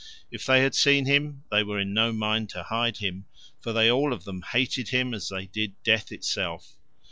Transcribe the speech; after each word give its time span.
If 0.31 0.47
they 0.47 0.63
had 0.63 0.73
seen 0.73 1.05
him 1.05 1.43
they 1.51 1.61
were 1.61 1.79
in 1.79 1.93
no 1.93 2.11
mind 2.11 2.49
to 2.49 2.63
hide 2.63 2.97
him, 2.97 3.27
for 3.59 3.71
they 3.71 3.91
all 3.91 4.13
of 4.13 4.23
them 4.23 4.41
hated 4.41 4.89
him 4.89 5.13
as 5.13 5.29
they 5.29 5.45
did 5.45 5.75
death 5.83 6.11
itself. 6.11 6.75